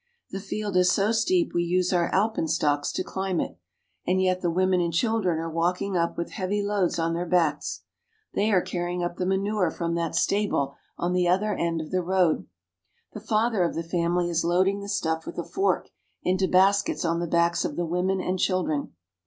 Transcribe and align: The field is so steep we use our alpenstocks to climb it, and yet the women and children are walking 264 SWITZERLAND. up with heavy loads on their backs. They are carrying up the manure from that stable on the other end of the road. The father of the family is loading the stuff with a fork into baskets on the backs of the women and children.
The 0.31 0.39
field 0.39 0.75
is 0.77 0.91
so 0.91 1.11
steep 1.11 1.53
we 1.53 1.61
use 1.61 1.93
our 1.93 2.09
alpenstocks 2.11 2.91
to 2.93 3.03
climb 3.03 3.39
it, 3.39 3.59
and 4.07 4.19
yet 4.19 4.41
the 4.41 4.49
women 4.49 4.81
and 4.81 4.91
children 4.91 5.37
are 5.37 5.47
walking 5.47 5.93
264 5.93 6.09
SWITZERLAND. 6.09 6.11
up 6.11 6.17
with 6.17 6.31
heavy 6.31 6.67
loads 6.67 6.97
on 6.97 7.13
their 7.13 7.27
backs. 7.27 7.81
They 8.33 8.51
are 8.51 8.63
carrying 8.63 9.03
up 9.03 9.17
the 9.17 9.27
manure 9.27 9.69
from 9.69 9.93
that 9.93 10.15
stable 10.15 10.73
on 10.97 11.13
the 11.13 11.27
other 11.27 11.53
end 11.53 11.81
of 11.81 11.91
the 11.91 12.01
road. 12.01 12.47
The 13.13 13.19
father 13.19 13.61
of 13.61 13.75
the 13.75 13.83
family 13.83 14.27
is 14.27 14.43
loading 14.43 14.79
the 14.81 14.89
stuff 14.89 15.27
with 15.27 15.37
a 15.37 15.43
fork 15.43 15.91
into 16.23 16.47
baskets 16.47 17.05
on 17.05 17.19
the 17.19 17.27
backs 17.27 17.63
of 17.63 17.75
the 17.75 17.85
women 17.85 18.19
and 18.19 18.39
children. 18.39 18.93